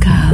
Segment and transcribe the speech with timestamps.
[0.00, 0.33] Pascal,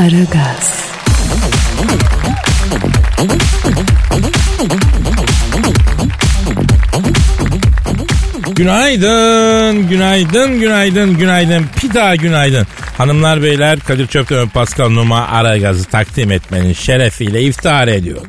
[0.00, 0.90] Aragaz,
[8.56, 11.66] Günaydın, günaydın, günaydın, günaydın.
[11.94, 12.66] Daha günaydın.
[12.98, 18.20] Hanımlar beyler Kadir Çöpten Pascal Numa Aragaz'ı takdim etmenin şerefiyle iftihar ediyor.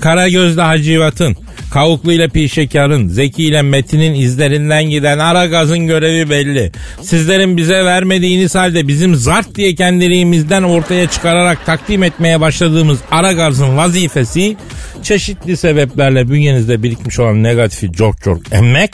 [0.00, 1.36] Karagöz'de Hacivat'ın,
[1.70, 6.72] Kavuklu ile Pişekar'ın, Zeki ile Metin'in izlerinden giden Aragaz'ın görevi belli.
[7.02, 14.56] Sizlerin bize vermediğiniz halde bizim zart diye kendiliğimizden ortaya çıkararak takdim etmeye başladığımız Aragaz'ın vazifesi
[15.02, 18.92] çeşitli sebeplerle bünyenizde birikmiş olan negatifi çok çok emmek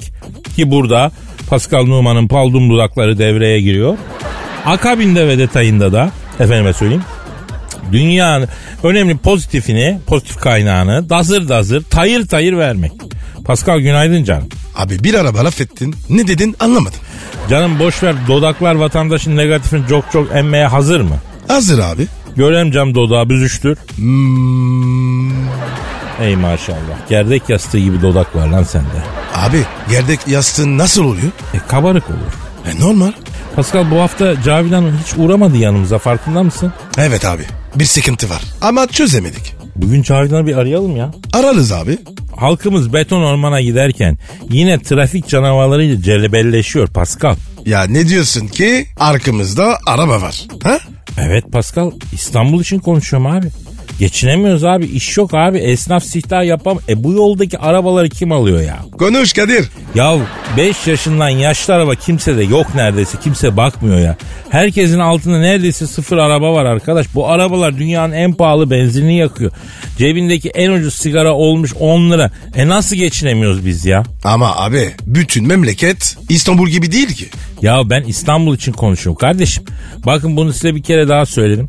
[0.56, 1.12] ki burada
[1.50, 3.98] Pascal Numan'ın paldum dudakları devreye giriyor.
[4.66, 6.10] Akabinde ve detayında da
[6.40, 7.02] efendime söyleyeyim
[7.92, 8.48] dünyanın
[8.82, 12.92] önemli pozitifini, pozitif kaynağını dazır dazır, tayır tayır vermek.
[13.44, 14.48] Pascal günaydın canım.
[14.76, 15.94] Abi bir araba laf ettin.
[16.10, 16.98] Ne dedin anlamadım.
[17.50, 21.16] Canım boş ver dodaklar vatandaşın negatifini çok çok emmeye hazır mı?
[21.48, 22.06] Hazır abi.
[22.36, 23.78] Görem cam dodağı büzüştür.
[23.96, 25.46] Hmm,
[26.20, 27.08] Ey maşallah.
[27.08, 28.86] Gerdek yastığı gibi dodak var lan sende.
[29.34, 31.32] abi gerdek yastığın nasıl oluyor?
[31.54, 32.32] E kabarık olur.
[32.72, 33.12] E normal.
[33.56, 36.72] Pascal bu hafta Cavidan hiç uğramadı yanımıza farkında mısın?
[36.98, 37.42] Evet abi.
[37.74, 38.42] Bir sıkıntı var.
[38.60, 39.54] Ama çözemedik.
[39.76, 41.10] Bugün Cavidan'ı bir arayalım ya.
[41.32, 41.98] Ararız abi.
[42.36, 44.18] Halkımız beton ormana giderken
[44.50, 47.36] yine trafik canavarlarıyla celebelleşiyor Pascal.
[47.66, 50.44] Ya ne diyorsun ki arkamızda araba var.
[50.62, 50.78] Ha?
[51.20, 53.46] Evet Pascal İstanbul için konuşuyorum abi.
[53.98, 56.78] Geçinemiyoruz abi iş yok abi esnaf sihtah yapam.
[56.88, 58.78] E bu yoldaki arabaları kim alıyor ya?
[58.98, 59.68] Konuş Kadir.
[59.94, 60.16] Ya
[60.56, 64.16] 5 yaşından yaşlı araba kimse de yok neredeyse kimse bakmıyor ya.
[64.50, 67.06] Herkesin altında neredeyse sıfır araba var arkadaş.
[67.14, 69.52] Bu arabalar dünyanın en pahalı benzinini yakıyor.
[69.98, 72.30] Cebindeki en ucuz sigara olmuş 10 lira.
[72.56, 74.02] E nasıl geçinemiyoruz biz ya?
[74.24, 77.26] Ama abi bütün memleket İstanbul gibi değil ki.
[77.62, 79.64] Ya ben İstanbul için konuşuyorum kardeşim.
[80.06, 81.68] Bakın bunu size bir kere daha söyledim.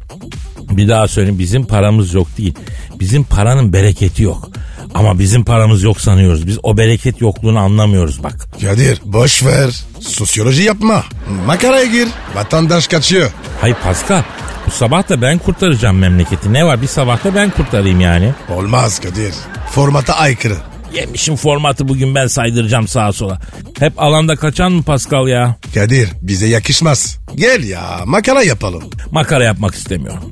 [0.78, 2.54] Bir daha söyleyeyim bizim paramız yok değil.
[3.00, 4.50] Bizim paranın bereketi yok.
[4.94, 6.48] Ama bizim paramız yok sanıyoruz.
[6.48, 8.48] Biz o bereket yokluğunu anlamıyoruz bak.
[8.62, 9.84] Kadir boş ver.
[10.00, 11.04] Sosyoloji yapma.
[11.46, 12.08] Makaraya gir.
[12.36, 13.32] Vatandaş kaçıyor.
[13.62, 14.24] Hay Pascal
[14.68, 16.54] bu sabah da ben kurtaracağım memleketi.
[16.54, 18.34] Ne var bir sabah da ben kurtarayım yani.
[18.50, 19.34] Olmaz Kadir.
[19.72, 20.58] Formata aykırı.
[20.94, 23.40] Yemişim formatı bugün ben saydıracağım sağa sola.
[23.80, 25.56] Hep alanda kaçan mı Pascal ya?
[25.74, 27.18] Kadir bize yakışmaz.
[27.36, 28.84] Gel ya makara yapalım.
[29.12, 30.30] Makara yapmak istemiyorum.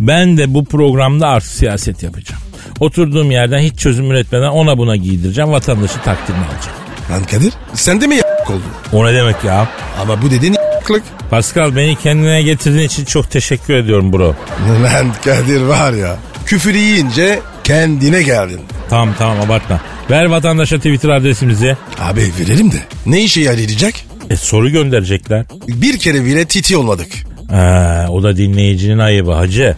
[0.00, 2.42] Ben de bu programda artı siyaset yapacağım.
[2.80, 5.50] Oturduğum yerden hiç çözüm üretmeden ona buna giydireceğim.
[5.52, 6.76] Vatandaşı takdirini alacağım.
[7.10, 8.62] Lan Kadir sen de mi y- oldun?
[8.92, 9.68] O ne demek ya?
[10.00, 11.02] Ama bu dediğin y**klık.
[11.30, 14.34] Pascal beni kendine getirdiğin için çok teşekkür ediyorum bro.
[14.82, 16.16] Lan Kadir var ya.
[16.46, 18.60] Küfür yiyince kendine geldin.
[18.92, 19.80] Tamam tamam abartma.
[20.10, 21.76] Ver vatandaşa Twitter adresimizi.
[22.00, 22.76] Abi verelim de
[23.06, 23.94] ne işe yarayacak?
[24.30, 25.44] E soru gönderecekler.
[25.68, 27.08] Bir kere bile titi olmadık.
[27.50, 29.76] Ha, o da dinleyicinin ayıbı hacı.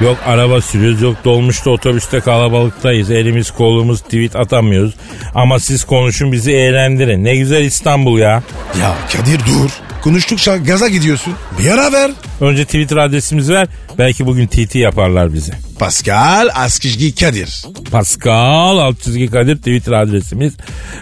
[0.00, 3.10] Yok araba sürüyoruz yok dolmuşta otobüste kalabalıktayız.
[3.10, 4.94] Elimiz kolumuz tweet atamıyoruz.
[5.34, 7.24] Ama siz konuşun bizi eğlendirin.
[7.24, 8.42] Ne güzel İstanbul ya.
[8.80, 9.70] Ya Kadir dur.
[10.02, 11.32] Konuştukça gaza gidiyorsun.
[11.58, 12.10] Bir ara ver.
[12.40, 13.68] Önce Twitter adresimizi ver.
[13.98, 15.65] Belki bugün TT yaparlar bizi.
[15.78, 17.62] Pascal Askizgi Kadir.
[17.90, 20.52] Pascal alt çizgi Kadir Twitter adresimiz.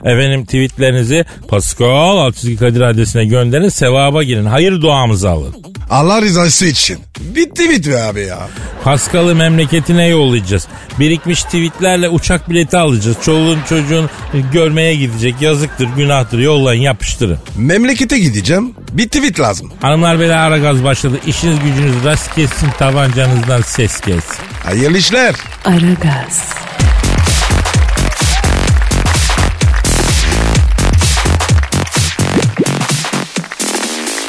[0.05, 3.69] Efendim tweetlerinizi Pascal alt çizgi Kadir adresine gönderin.
[3.69, 4.45] Sevaba girin.
[4.45, 5.55] Hayır duamızı alın.
[5.91, 6.99] Allah rızası için.
[7.21, 8.49] Bitti bitti abi ya.
[8.85, 10.67] Pascal'ı memleketine yollayacağız.
[11.01, 13.17] Birikmiş tweetlerle uçak bileti alacağız.
[13.25, 14.11] Çoluğun çocuğun
[14.53, 15.43] görmeye gidecek.
[15.43, 16.39] Yazıktır, günahtır.
[16.39, 17.39] Yollayın, yapıştırın.
[17.57, 18.75] Memlekete gideceğim.
[18.93, 19.73] Bir tweet lazım.
[19.81, 21.19] Hanımlar beyler ara gaz başladı.
[21.27, 24.45] İşiniz gücünüz rast kessin, tabancanızdan ses gelsin.
[24.65, 25.35] Hayırlı işler.
[25.65, 26.55] Aragaz,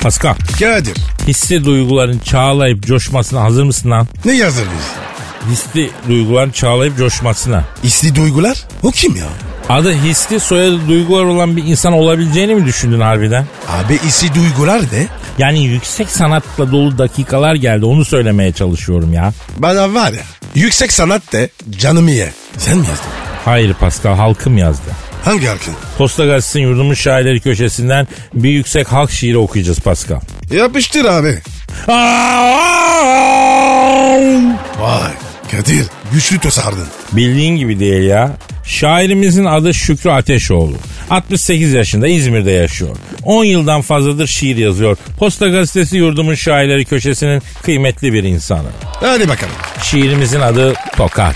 [0.02, 0.98] Pascal, Kadir.
[1.28, 4.08] hissi duyguların çağlayıp coşmasına hazır mısın lan?
[4.26, 5.52] Ne yazır biz?
[5.52, 7.64] Hisli duyguların çağlayıp coşmasına.
[7.84, 8.58] İsli duygular?
[8.84, 9.26] O kim ya?
[9.70, 13.46] Adı hisli soyadı duygular olan bir insan olabileceğini mi düşündün harbiden?
[13.70, 15.08] Abi isli duygular ne?
[15.38, 19.34] Yani yüksek sanatla dolu dakikalar geldi onu söylemeye çalışıyorum ya.
[19.58, 20.24] Bana var ya
[20.56, 21.50] yüksek sanat de
[21.80, 22.30] canımı ye.
[22.58, 23.10] Sen mi yazdın?
[23.46, 24.92] Hayır Pascal halkım yazdı.
[25.26, 25.74] Hangi halkın?
[25.98, 30.20] Posta Gazetesi'nin yurdumun şairleri köşesinden bir yüksek halk şiiri okuyacağız Pascal.
[30.52, 31.40] Yapıştır abi.
[34.80, 35.12] Vay
[35.52, 36.88] Kadir güçlü tosardın.
[37.12, 38.32] Bildiğin gibi değil ya.
[38.66, 40.76] Şairimizin adı Şükrü Ateşoğlu.
[41.10, 42.98] 68 yaşında İzmir'de yaşıyor.
[43.24, 44.98] 10 yıldan fazladır şiir yazıyor.
[45.20, 48.68] Posta Gazetesi yurdumun şairleri köşesinin kıymetli bir insanı.
[48.84, 49.54] Hadi bakalım.
[49.84, 51.36] Şiirimizin adı Tokat.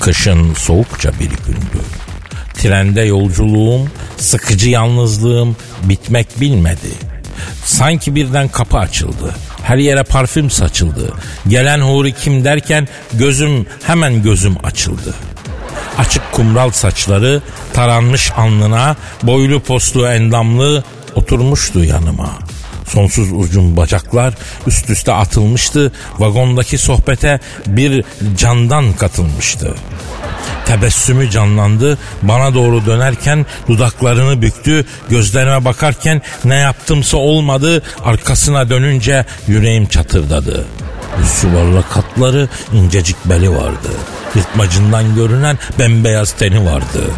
[0.00, 1.84] Kışın soğukça bir gündü.
[2.54, 6.88] Trende yolculuğum, sıkıcı yalnızlığım bitmek bilmedi.
[7.64, 9.34] Sanki birden kapı açıldı.
[9.62, 11.14] Her yere parfüm saçıldı.
[11.48, 15.14] Gelen huri kim derken gözüm hemen gözüm açıldı.
[15.98, 17.42] Açık kumral saçları
[17.72, 20.84] taranmış alnına, boylu postlu endamlı
[21.14, 22.30] oturmuştu yanıma.
[22.88, 24.34] Sonsuz uzun bacaklar
[24.66, 25.92] üst üste atılmıştı.
[26.18, 28.04] Vagondaki sohbete bir
[28.36, 29.74] candan katılmıştı.
[30.66, 31.98] Tebessümü canlandı.
[32.22, 34.86] Bana doğru dönerken dudaklarını büktü.
[35.10, 37.82] Gözlerime bakarken ne yaptımsa olmadı.
[38.04, 40.66] Arkasına dönünce yüreğim çatırdadı.
[41.22, 43.88] Üst yuvarlak katları incecik beli vardı.
[44.34, 47.10] Yırtmacından görünen bembeyaz teni vardı.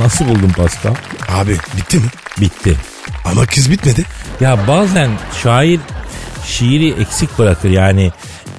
[0.00, 0.94] Nasıl buldun Pascal?
[1.28, 2.06] Abi bitti mi?
[2.40, 2.76] Bitti.
[3.24, 4.04] Ama kız bitmedi.
[4.40, 5.10] Ya bazen
[5.42, 5.80] şair
[6.46, 8.12] şiiri eksik bırakır yani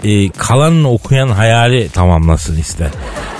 [0.03, 2.87] e, kalanını okuyan hayali tamamlasın ister.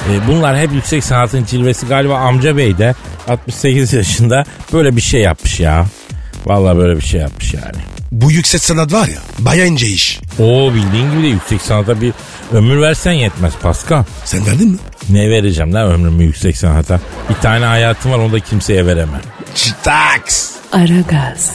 [0.10, 2.96] E, bunlar hep yüksek sanatın cilvesi galiba amca bey de
[3.28, 5.86] 68 yaşında böyle bir şey yapmış ya.
[6.46, 8.01] Vallahi böyle bir şey yapmış yani.
[8.12, 10.20] Bu yüksek sanat var ya baya ince iş.
[10.40, 12.14] O bildiğin gibi de yüksek sanata bir
[12.54, 14.04] ömür versen yetmez Pascal.
[14.26, 14.78] Sen verdin mi?
[15.10, 17.00] Ne vereceğim lan ömrümü yüksek sanata?
[17.30, 19.22] Bir tane hayatım var onu da kimseye veremem.
[19.56, 20.52] Çıtaks.
[20.72, 21.52] Aragaz,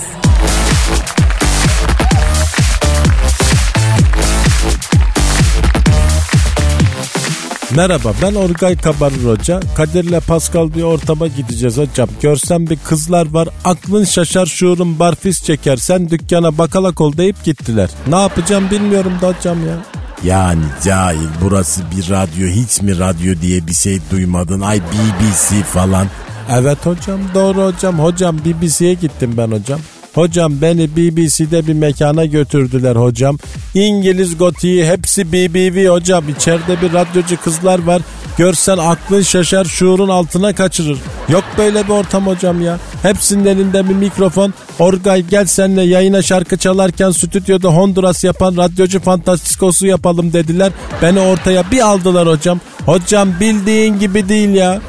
[7.77, 9.61] Merhaba ben Orgay Kabarır Hoca.
[9.77, 12.09] Kadir'le Pascal bir ortama gideceğiz hocam.
[12.23, 15.77] Görsem bir kızlar var aklın şaşar şuurun barfiz çeker.
[15.77, 17.91] Sen dükkana bakalak ol deyip gittiler.
[18.07, 19.77] Ne yapacağım bilmiyorum da hocam ya.
[20.25, 26.07] Yani cahil burası bir radyo hiç mi radyo diye bir şey duymadın ay BBC falan.
[26.51, 27.99] Evet hocam doğru hocam.
[27.99, 29.81] Hocam BBC'ye gittim ben hocam.
[30.17, 33.39] Hocam beni BBC'de bir mekana götürdüler hocam.
[33.75, 36.29] İngiliz gotiği hepsi BBV hocam.
[36.29, 38.03] İçeride bir radyocu kızlar var.
[38.39, 40.99] Görsen aklın şaşar şuurun altına kaçırır.
[41.29, 42.79] Yok böyle bir ortam hocam ya.
[43.03, 44.55] Hepsinin elinde bir mikrofon.
[44.79, 50.73] Orgay gel senle yayına şarkı çalarken stüdyoda Honduras yapan radyocu fantastiskosu yapalım dediler.
[51.03, 52.61] Beni ortaya bir aldılar hocam.
[52.87, 54.81] Hocam bildiğin gibi değil ya.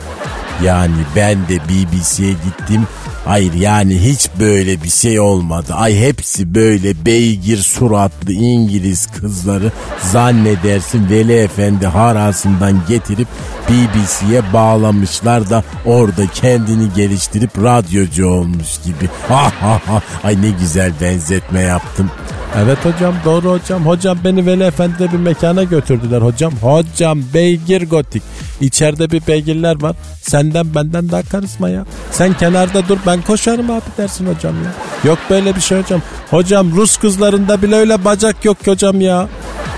[0.63, 2.87] Yani ben de BBC'ye gittim.
[3.25, 5.73] Hayır yani hiç böyle bir şey olmadı.
[5.73, 9.71] Ay hepsi böyle beygir suratlı İngiliz kızları
[10.11, 13.27] zannedersin Veli Efendi harasından getirip
[13.69, 19.09] BBC'ye bağlamışlar da orada kendini geliştirip radyocu olmuş gibi.
[19.27, 20.01] Ha ha ha.
[20.23, 22.11] Ay ne güzel benzetme yaptım.
[22.55, 23.85] Evet hocam doğru hocam.
[23.85, 26.53] Hocam beni Veli Efendi'de bir mekana götürdüler hocam.
[26.61, 28.23] Hocam beygir gotik.
[28.61, 29.95] İçeride bir beygirler var.
[30.21, 31.85] Senden benden daha karizma ya.
[32.11, 34.71] Sen kenarda dur ben koşarım abi dersin hocam ya.
[35.03, 36.01] Yok böyle bir şey hocam.
[36.29, 39.27] Hocam Rus kızlarında bile öyle bacak yok hocam ya.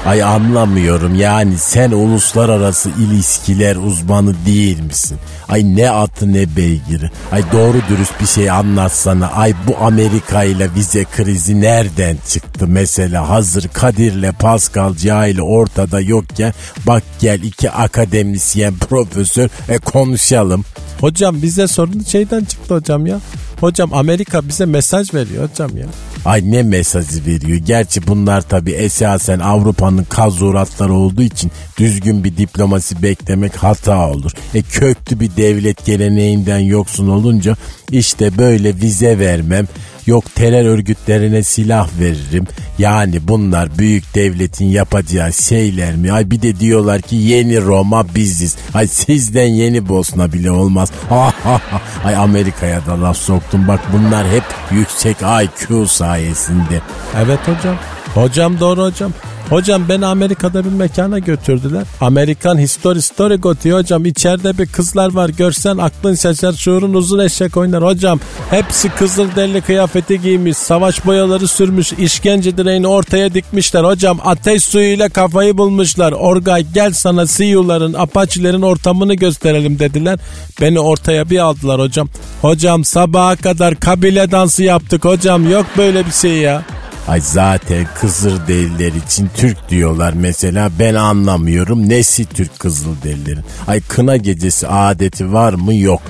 [0.05, 5.17] Ay anlamıyorum yani sen uluslararası ilişkiler uzmanı değil misin?
[5.49, 7.11] Ay ne atı ne beygiri.
[7.31, 9.27] Ay doğru dürüst bir şey anlatsana.
[9.27, 13.29] Ay bu Amerika ile vize krizi nereden çıktı mesela?
[13.29, 16.53] Hazır Kadir'le Pascal cahil ortada yokken
[16.87, 20.65] bak gel iki akademisyen profesör e konuşalım.
[21.01, 23.19] Hocam bize sorun şeyden çıktı hocam ya.
[23.59, 25.85] Hocam Amerika bize mesaj veriyor hocam ya.
[26.25, 27.57] Ay ne mesajı veriyor.
[27.57, 34.31] Gerçi bunlar tabi esasen Avrupa'nın kazuratları olduğu için düzgün bir diplomasi beklemek hata olur.
[34.53, 37.55] E köklü bir devlet geleneğinden yoksun olunca
[37.91, 39.67] işte böyle vize vermem,
[40.09, 42.47] yok terör örgütlerine silah veririm.
[42.77, 46.11] Yani bunlar büyük devletin yapacağı şeyler mi?
[46.11, 48.55] Ay bir de diyorlar ki yeni Roma biziz.
[48.73, 50.91] Ay sizden yeni Bosna bile olmaz.
[52.05, 53.67] Ay Amerika'ya da laf soktum.
[53.67, 56.81] Bak bunlar hep yüksek IQ sayesinde.
[57.17, 57.75] Evet hocam.
[58.15, 59.13] Hocam doğru hocam.
[59.49, 61.83] Hocam beni Amerika'da bir mekana götürdüler.
[62.01, 64.05] Amerikan History Story Goti hocam.
[64.05, 65.29] içeride bir kızlar var.
[65.29, 68.19] Görsen aklın şaşar şuurun uzun eşek oynar hocam.
[68.49, 70.57] Hepsi kızıl derili kıyafeti giymiş.
[70.57, 71.93] Savaş boyaları sürmüş.
[71.93, 73.83] işkence direğini ortaya dikmişler.
[73.83, 76.11] Hocam ateş suyuyla kafayı bulmuşlar.
[76.11, 80.19] Orgay gel sana Siyuların, Apache'lerin ortamını gösterelim dediler.
[80.61, 82.09] Beni ortaya bir aldılar hocam.
[82.41, 85.51] Hocam sabaha kadar kabile dansı yaptık hocam.
[85.51, 86.63] Yok böyle bir şey ya.
[87.09, 91.89] Ay zaten Kızılderililer için Türk diyorlar mesela ben anlamıyorum.
[91.89, 93.43] Nesi Türk Kızılderililerin?
[93.67, 95.73] Ay kına gecesi adeti var mı?
[95.73, 96.01] Yok.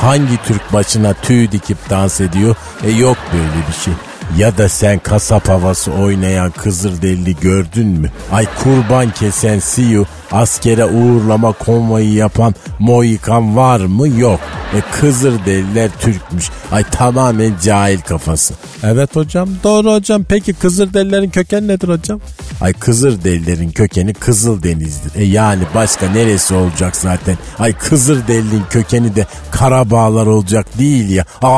[0.00, 2.56] Hangi Türk başına tüy dikip dans ediyor?
[2.84, 3.94] E yok böyle bir şey.
[4.38, 8.10] Ya da sen kasap havası oynayan Kızılderili gördün mü?
[8.32, 14.08] Ay kurban kesen siyu, askere uğurlama konvoyu yapan Moikan var mı?
[14.08, 14.40] Yok.
[14.74, 16.50] E Kızılderililer Türkmüş.
[16.72, 18.54] Ay tamamen cahil kafası.
[18.82, 20.24] Evet hocam doğru hocam.
[20.28, 22.20] Peki Kızılderililerin kökeni nedir hocam?
[22.60, 25.20] Ay Kızılderililerin kökeni Kızıldeniz'dir.
[25.20, 27.38] E yani başka neresi olacak zaten?
[27.58, 31.24] Ay Kızılderili'nin kökeni de Karabağlar olacak değil ya.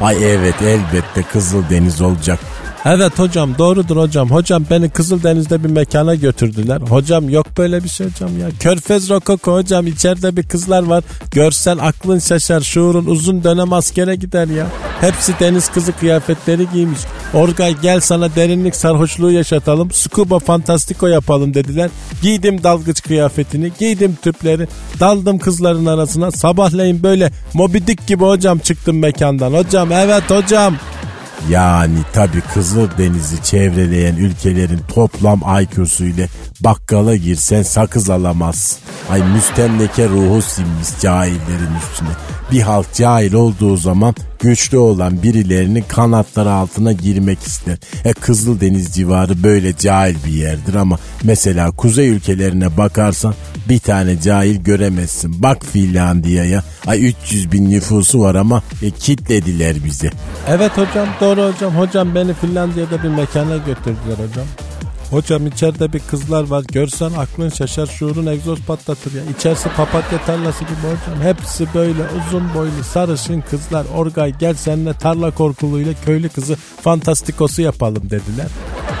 [0.00, 2.38] Ay evet elbette Kızıldeniz olacak.
[2.86, 4.30] Evet hocam doğrudur hocam.
[4.30, 6.80] Hocam beni Kızıldeniz'de bir mekana götürdüler.
[6.80, 8.48] Hocam yok böyle bir şey hocam ya.
[8.60, 11.04] Körfez Rokoko hocam içeride bir kızlar var.
[11.30, 12.60] Görsen aklın şaşar.
[12.60, 14.66] Şuurun uzun dönem askere gider ya.
[15.00, 16.98] Hepsi deniz kızı kıyafetleri giymiş.
[17.34, 19.90] Orgay gel sana derinlik sarhoşluğu yaşatalım.
[19.90, 21.90] Scuba fantastiko yapalım dediler.
[22.22, 23.72] Giydim dalgıç kıyafetini.
[23.78, 24.68] Giydim tüpleri.
[25.00, 26.30] Daldım kızların arasına.
[26.30, 29.52] Sabahleyin böyle mobidik gibi hocam çıktım mekandan.
[29.52, 30.76] Hocam evet hocam.
[31.50, 36.04] Yani tabi Kızıldeniz'i çevreleyen ülkelerin toplam IQ'su
[36.60, 38.78] bakkala girsen sakız alamazsın.
[39.10, 42.08] Ay müstemleke ruhu sinmiş cahillerin üstüne.
[42.52, 47.76] Bir halk cahil olduğu zaman güçlü olan birilerinin kanatları altına girmek ister.
[48.04, 53.34] E Kızıldeniz civarı böyle cahil bir yerdir ama mesela kuzey ülkelerine bakarsan
[53.68, 55.42] bir tane cahil göremezsin.
[55.42, 60.10] Bak Finlandiya'ya ay 300 bin nüfusu var ama e, kitlediler bizi.
[60.48, 61.76] Evet hocam doğru hocam.
[61.76, 64.46] Hocam beni Finlandiya'da bir mekana götürdüler hocam.
[65.14, 66.64] Hocam içeride bir kızlar var.
[66.72, 69.22] Görsen aklın şaşar şuurun egzoz patlatır ya.
[69.38, 71.22] İçerisi papatya tarlası gibi hocam.
[71.22, 73.86] Hepsi böyle uzun boylu sarışın kızlar.
[73.96, 78.46] Orgay gel seninle tarla korkuluyla köylü kızı fantastikosu yapalım dediler.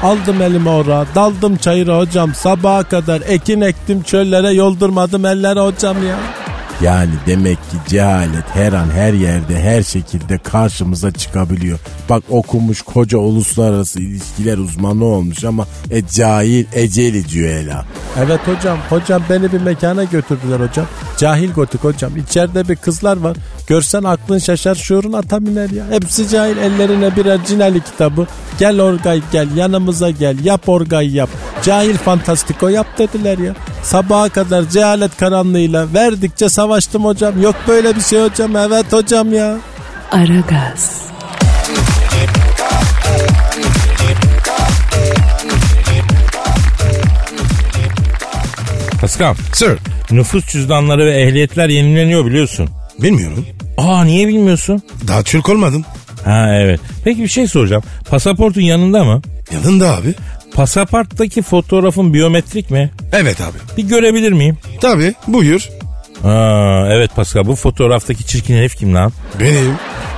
[0.02, 2.34] Aldım elime ora, daldım çayıra hocam.
[2.34, 6.43] Sabaha kadar ekin ektim çöllere yoldurmadım ellere hocam ya.
[6.84, 11.78] Yani demek ki cehalet her an her yerde her şekilde karşımıza çıkabiliyor.
[12.10, 17.84] Bak okumuş koca uluslararası ilişkiler uzmanı olmuş ama e cahil eceli diyor Ela.
[18.18, 18.78] Evet hocam.
[18.90, 20.86] Hocam beni bir mekana götürdüler hocam.
[21.18, 22.16] Cahil gotik hocam.
[22.16, 23.36] İçeride bir kızlar var.
[23.66, 25.84] Görsen aklın şaşar şuurun ata biner ya.
[25.90, 28.26] Hepsi cahil ellerine birer cinali kitabı.
[28.58, 31.30] Gel orgay gel yanımıza gel yap orgay yap.
[31.62, 33.54] Cahil fantastiko yap dediler ya.
[33.82, 37.42] Sabaha kadar cehalet karanlığıyla verdikçe savaştım hocam.
[37.42, 38.56] Yok böyle bir şey hocam.
[38.56, 39.56] Evet hocam ya.
[40.12, 41.02] Aragaz,
[49.04, 49.78] Pascal Sir.
[50.10, 52.68] nüfus cüzdanları ve ehliyetler yenileniyor biliyorsun.
[52.98, 53.46] Bilmiyorum.
[53.78, 54.82] Aa niye bilmiyorsun?
[55.08, 55.84] Daha Türk olmadım.
[56.24, 56.80] Ha evet.
[57.04, 57.82] Peki bir şey soracağım.
[58.10, 59.22] Pasaportun yanında mı?
[59.52, 60.14] Yanında abi.
[60.54, 62.90] Pasaporttaki fotoğrafın biyometrik mi?
[63.12, 63.58] Evet abi.
[63.76, 64.58] Bir görebilir miyim?
[64.80, 65.68] Tabii buyur.
[66.24, 69.12] Aa, evet Pascal bu fotoğraftaki çirkin herif kim lan?
[69.40, 69.74] Benim.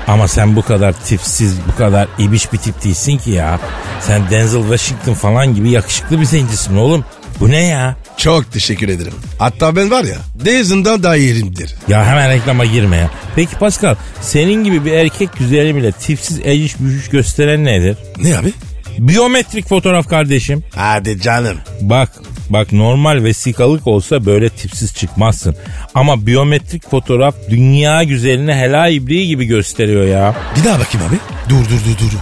[0.07, 3.61] Ama sen bu kadar tipsiz, bu kadar ibiş bir tip değilsin ki ya.
[4.01, 7.05] Sen Denzel Washington falan gibi yakışıklı bir zencisin oğlum.
[7.41, 7.97] Bu ne ya?
[8.17, 9.13] Çok teşekkür ederim.
[9.39, 11.75] Hatta ben var ya Dezon'dan daha yerimdir.
[11.89, 13.11] Ya hemen reklama girme ya.
[13.37, 17.97] Peki Pascal senin gibi bir erkek güzeli bile tipsiz eciş bücüş gösteren nedir?
[18.19, 18.53] Ne abi?
[18.99, 20.65] Biyometrik fotoğraf kardeşim.
[20.75, 21.57] Hadi canım.
[21.81, 22.11] Bak
[22.51, 25.57] bak normal vesikalık olsa böyle tipsiz çıkmazsın.
[25.95, 30.35] Ama biyometrik fotoğraf dünya güzelini helal ibriği gibi gösteriyor ya.
[30.59, 31.17] Bir daha bakayım abi.
[31.49, 32.19] Dur dur dur dur.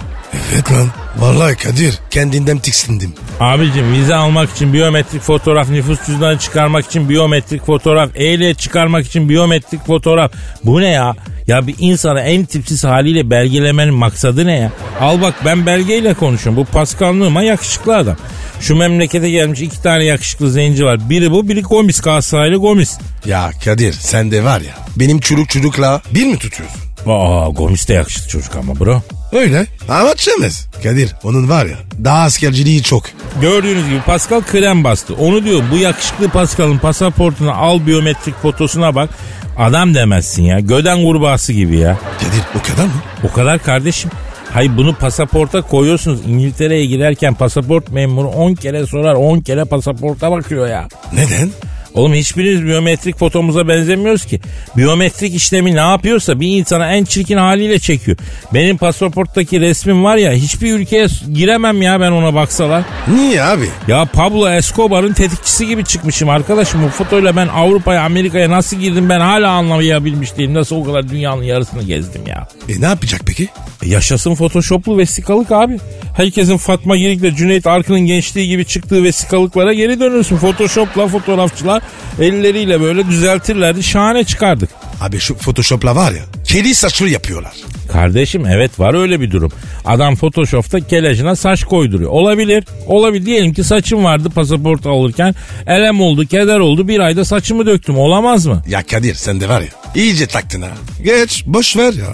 [0.54, 0.88] Evet lan.
[1.18, 3.12] Vallahi Kadir kendinden tiksindim.
[3.40, 9.28] Abicim vize almak için biyometrik fotoğraf, nüfus cüzdanı çıkarmak için biyometrik fotoğraf, ehliyet çıkarmak için
[9.28, 10.32] biyometrik fotoğraf.
[10.64, 11.14] Bu ne ya?
[11.46, 14.72] Ya bir insanı en tipsiz haliyle belgelemenin maksadı ne ya?
[15.00, 16.56] Al bak ben belgeyle konuşuyorum.
[16.62, 18.16] Bu Pascal Numa yakışıklı adam.
[18.60, 21.10] Şu memlekete gelmiş iki tane yakışıklı zenci var.
[21.10, 22.98] Biri bu biri Gomis Galatasaraylı Gomis.
[23.26, 26.80] Ya Kadir sen de var ya benim çocuk çocukla bir mi tutuyorsun?
[27.06, 29.02] Aa Gomis de yakışıklı çocuk ama bro.
[29.32, 29.66] Öyle.
[29.88, 30.66] Ama çemez.
[30.82, 33.02] Kadir onun var ya daha askerciliği çok.
[33.40, 35.14] Gördüğünüz gibi Pascal krem bastı.
[35.14, 39.11] Onu diyor bu yakışıklı Pascal'ın pasaportuna al biyometrik fotosuna bak.
[39.58, 40.61] Adam demezsin ya.
[40.61, 41.99] Göden kurbağası gibi ya.
[42.18, 42.92] Kadir o kadar mı?
[43.30, 44.11] O kadar kardeşim.
[44.52, 46.20] Hay bunu pasaporta koyuyorsunuz.
[46.26, 50.88] İngiltere'ye girerken pasaport memuru 10 kere sorar 10 kere pasaporta bakıyor ya.
[51.12, 51.50] Neden?
[51.94, 54.40] Oğlum hiçbirimiz biyometrik fotomuza benzemiyoruz ki.
[54.76, 58.16] Biyometrik işlemi ne yapıyorsa bir insana en çirkin haliyle çekiyor.
[58.54, 62.82] Benim pasaporttaki resmim var ya hiçbir ülkeye giremem ya ben ona baksalar.
[63.16, 63.68] Niye abi?
[63.88, 66.82] Ya Pablo Escobar'ın tetikçisi gibi çıkmışım arkadaşım.
[66.82, 70.54] Bu fotoyla ben Avrupa'ya Amerika'ya nasıl girdim ben hala anlayabilmiş değilim.
[70.54, 72.48] Nasıl o kadar dünyanın yarısını gezdim ya.
[72.68, 73.48] E ne yapacak peki?
[73.82, 75.78] E yaşasın photoshoplu vesikalık abi.
[76.16, 80.36] Herkesin Fatma Girik'le Cüneyt Arkın'ın gençliği gibi çıktığı vesikalıklara geri dönürsün.
[80.36, 81.82] Photoshop'la fotoğrafçılar
[82.20, 83.82] elleriyle böyle düzeltirlerdi.
[83.82, 84.70] Şahane çıkardık.
[85.00, 87.52] Abi şu Photoshop'la var ya kedi saçlı yapıyorlar.
[87.92, 89.52] Kardeşim evet var öyle bir durum.
[89.84, 92.10] Adam Photoshop'ta kelajına saç koyduruyor.
[92.10, 92.64] Olabilir.
[92.86, 93.26] Olabilir.
[93.26, 95.34] Diyelim ki saçım vardı pasaport alırken.
[95.66, 96.88] Elem oldu, keder oldu.
[96.88, 97.98] Bir ayda saçımı döktüm.
[97.98, 98.62] Olamaz mı?
[98.68, 100.68] Ya Kadir sen de var ya iyice taktın ha.
[101.04, 102.06] Geç boş ver ya.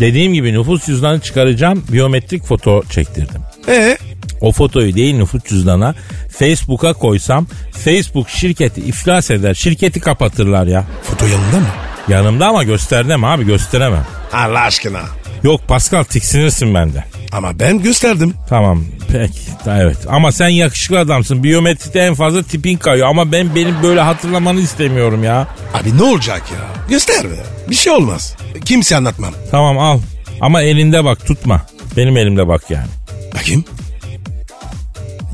[0.00, 1.84] Dediğim gibi nüfus cüzdanı çıkaracağım.
[1.92, 3.40] Biyometrik foto çektirdim.
[3.68, 3.98] E
[4.40, 5.94] O fotoyu değil nüfus cüzdana
[6.30, 9.54] Facebook'a koysam Facebook şirketi iflas eder.
[9.54, 10.84] Şirketi kapatırlar ya.
[11.02, 11.66] foto yanında mı?
[12.08, 14.06] Yanımda ama göstermem abi gösteremem.
[14.32, 15.00] Allah aşkına.
[15.42, 17.04] Yok Pascal tiksinirsin bende.
[17.32, 18.34] Ama ben gösterdim.
[18.48, 23.54] Tamam peki da evet ama sen yakışıklı adamsın biyometride en fazla tipin kayıyor ama ben
[23.54, 25.48] benim böyle hatırlamanı istemiyorum ya.
[25.74, 26.58] Abi ne olacak ya?
[26.88, 27.36] Göster be.
[27.70, 28.36] Bir şey olmaz.
[28.64, 29.32] Kimse anlatmam.
[29.50, 30.00] Tamam al
[30.40, 31.62] ama elinde bak tutma
[31.96, 32.88] benim elimde bak yani.
[33.34, 33.64] Bakayım.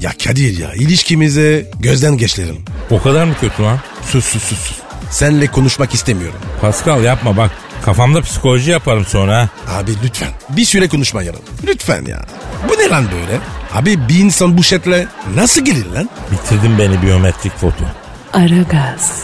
[0.04, 2.64] Ya Kadir ya ilişkimize gözden geçirelim.
[2.90, 3.78] O kadar mı kötü lan?
[4.11, 4.58] Sus sus sus.
[4.58, 4.76] sus.
[5.11, 6.38] Seninle konuşmak istemiyorum.
[6.61, 7.50] Pascal yapma bak
[7.84, 9.49] kafamda psikoloji yaparım sonra.
[9.68, 11.40] Abi lütfen bir süre konuşmayalım.
[11.66, 12.25] Lütfen ya.
[12.68, 13.40] Bu ne lan böyle?
[13.75, 16.11] Abi bir insan bu şekle nasıl gelir lan?
[16.32, 17.84] Bitirdin beni biyometrik foto.
[18.32, 19.23] Aragaz,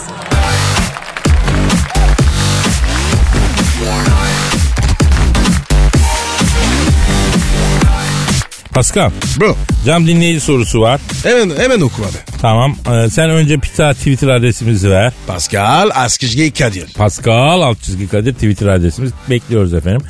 [8.80, 9.10] Pascal
[9.40, 9.56] Bro
[9.86, 11.00] cam dinleyici sorusu var.
[11.22, 12.38] hemen hemen oku abi.
[12.42, 15.12] Tamam ee, sen önce Pita Twitter adresimizi ver.
[15.26, 16.92] Pascal Askizgi Kadir.
[16.96, 19.10] Pascal alt çizgi Kadir Twitter adresimiz.
[19.30, 20.00] Bekliyoruz efendim.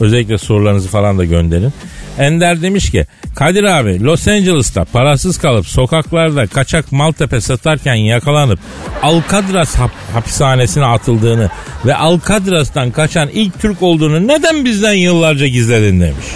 [0.00, 1.72] Özellikle sorularınızı falan da gönderin.
[2.18, 8.58] Ender demiş ki Kadir abi Los Angeles'ta parasız kalıp sokaklarda kaçak Maltepe satarken yakalanıp
[9.02, 11.50] Alcatraz hap- hapishanesine atıldığını
[11.86, 16.26] ve Alcatraz'dan kaçan ilk Türk olduğunu neden bizden yıllarca gizledin demiş.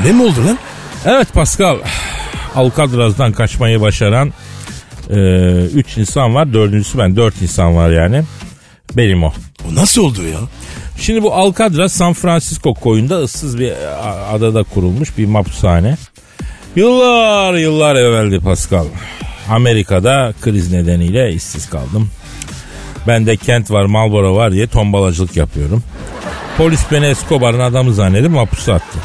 [0.00, 0.58] Öyle mi oldu lan?
[1.04, 1.76] Evet Pascal
[2.54, 4.32] Alcatraz'dan kaçmayı başaran
[5.10, 6.52] 3 insan var.
[6.52, 7.16] Dördüncüsü ben.
[7.16, 8.22] Dört insan var yani.
[8.96, 9.32] Benim o.
[9.70, 10.38] O nasıl oldu ya?
[10.98, 15.96] Şimdi bu Alcatraz San Francisco koyunda ıssız bir a- adada kurulmuş bir mapushane.
[16.76, 18.84] Yıllar yıllar evveldi Pascal.
[19.50, 22.10] Amerika'da kriz nedeniyle işsiz kaldım.
[23.06, 25.82] Ben de kent var Marlboro var diye tombalacılık yapıyorum.
[26.56, 28.98] Polis beni Escobar'ın adamı zannedip mapusa attı.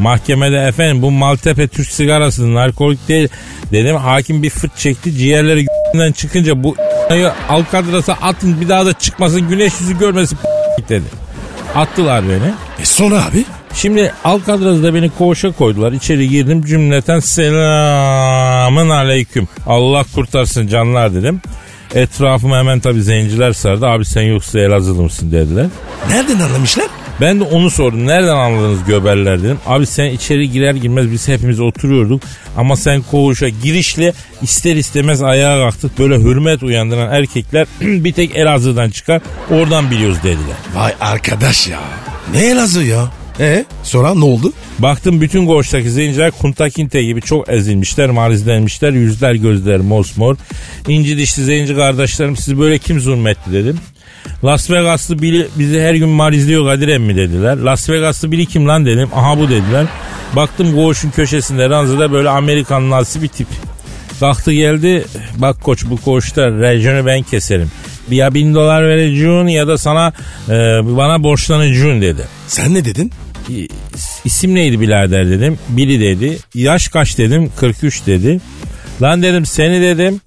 [0.00, 3.28] Mahkemede efendim bu Maltepe Türk sigarası narkolik değil
[3.72, 3.96] dedim.
[3.96, 6.76] Hakim bir fırt çekti ciğerleri g***den çıkınca bu
[7.48, 10.38] Alcatraz'a atın bir daha da çıkmasın güneş yüzü görmesin
[10.88, 11.04] dedi.
[11.74, 12.52] Attılar beni.
[12.82, 13.44] E sonra abi?
[13.74, 15.92] Şimdi Alcatraz'da beni koğuşa koydular.
[15.92, 19.48] İçeri girdim cümleten selamın aleyküm.
[19.66, 21.40] Allah kurtarsın canlar dedim.
[21.94, 23.86] Etrafıma hemen tabii zenciler sardı.
[23.86, 25.66] Abi sen yoksa Elazığlı mısın dediler.
[26.10, 26.86] Nereden anlamışlar?
[27.20, 28.06] Ben de onu sordum.
[28.06, 29.58] Nereden anladınız göberler dedim.
[29.66, 32.22] Abi sen içeri girer girmez biz hepimiz oturuyorduk.
[32.56, 35.98] Ama sen koğuşa girişle ister istemez ayağa kalktık.
[35.98, 39.22] Böyle hürmet uyandıran erkekler bir tek Elazığ'dan çıkar.
[39.50, 40.56] Oradan biliyoruz dediler.
[40.74, 41.80] Vay arkadaş ya.
[42.34, 43.10] Ne Elazığ ya?
[43.40, 44.52] E sonra ne oldu?
[44.78, 48.92] Baktım bütün koğuştaki zenciler kuntakinte gibi çok ezilmişler, marizlenmişler.
[48.92, 50.36] Yüzler gözler mosmor.
[50.88, 53.78] İnci dişli zenci kardeşlerim sizi böyle kim zulmetti dedim.
[54.44, 57.56] Las Vegaslı biri bizi her gün marizliyor Kadir emmi dediler.
[57.56, 59.08] Las Vegaslı biri kim lan dedim.
[59.14, 59.86] Aha bu dediler.
[60.36, 63.48] Baktım koğuşun köşesinde ranzada böyle Amerikan nasi bir tip.
[64.20, 65.04] Kalktı geldi.
[65.36, 67.70] Bak koç bu koğuşta rejonu ben keserim.
[68.10, 70.12] Ya bin dolar vereceğim ya da sana
[70.48, 70.52] e,
[70.96, 72.26] bana borçlanacağım dedi.
[72.46, 73.12] Sen ne dedin?
[74.24, 75.58] İsim neydi birader dedim.
[75.68, 76.38] Biri dedi.
[76.54, 77.52] Yaş kaç dedim.
[77.56, 78.40] 43 dedi.
[79.02, 80.20] Lan dedim seni dedim.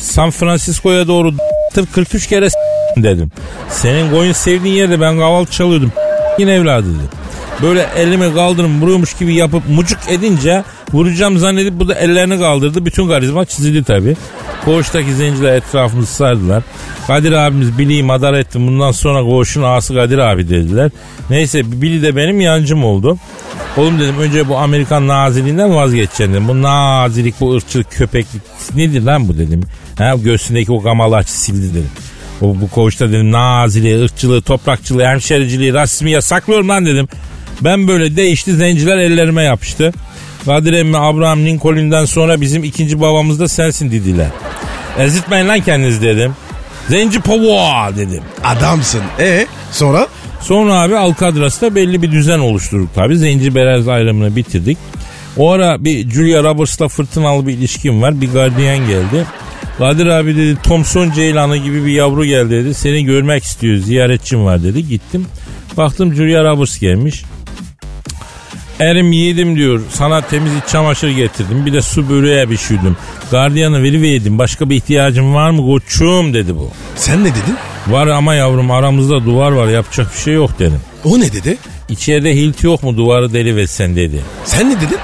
[0.00, 1.34] San Francisco'ya doğru
[1.74, 2.48] tır 43 kere
[2.96, 3.30] dedim.
[3.68, 5.92] Senin koyun sevdiğin yerde ben kahvaltı çalıyordum.
[6.38, 7.22] Yine evladı dedi.
[7.62, 12.84] Böyle elimi kaldırım vuruyormuş gibi yapıp mucuk edince vuracağım zannedip bu da ellerini kaldırdı.
[12.86, 14.16] Bütün karizma çizildi tabi.
[14.64, 16.62] Koğuştaki zenciler etrafımızı sardılar.
[17.06, 18.58] Kadir abimiz Billy'yi madar etti.
[18.60, 20.90] Bundan sonra koğuşun ağası Kadir abi dediler.
[21.30, 23.18] Neyse Billy de benim yancım oldu.
[23.76, 26.48] Oğlum dedim önce bu Amerikan naziliğinden vazgeçeceksin dedim.
[26.48, 28.42] Bu nazilik, bu ırkçılık, köpeklik
[28.74, 29.62] nedir lan bu dedim.
[29.98, 31.90] Ha, göğsündeki o gamalı sildi dedim.
[32.42, 37.08] Bu, bu koğuşta dedim naziliği, ırkçılığı, toprakçılığı, hemşericiliği, rasmi yasaklıyorum lan dedim.
[37.60, 39.92] Ben böyle değişti zenciler ellerime yapıştı.
[40.44, 44.26] Kadir emmi Abraham Lincoln'den sonra bizim ikinci babamız da sensin dediler.
[44.98, 46.34] Ezitmeyin lan kendinizi dedim.
[46.88, 48.22] Zenci pova dedim.
[48.44, 49.02] Adamsın.
[49.18, 50.06] E sonra?
[50.40, 53.16] Sonra abi Alcatraz'ta belli bir düzen oluşturduk tabii.
[53.16, 54.78] Zenci Berez ayrımını bitirdik.
[55.36, 58.20] O ara bir Julia Roberts'la fırtınalı bir ilişkim var.
[58.20, 59.26] Bir gardiyan geldi.
[59.78, 62.74] Kadir abi dedi Thompson Ceylanı gibi bir yavru geldi dedi.
[62.74, 64.88] Seni görmek istiyor ziyaretçim var dedi.
[64.88, 65.26] Gittim.
[65.76, 67.24] Baktım Julia Roberts gelmiş.
[68.80, 69.80] Erim yiğidim diyor.
[69.90, 71.66] Sana temiz iç çamaşır getirdim.
[71.66, 72.96] Bir de su böreğe pişirdim.
[73.30, 74.38] Gardiyanı veriverdim.
[74.38, 76.70] Başka bir ihtiyacın var mı koçum dedi bu.
[76.96, 77.56] Sen ne dedin?
[77.86, 80.80] Var ama yavrum aramızda duvar var yapacak bir şey yok dedim.
[81.04, 81.56] O ne dedi?
[81.88, 84.20] İçeride hilt yok mu duvarı deli versen dedi.
[84.44, 84.98] Sen ne dedin?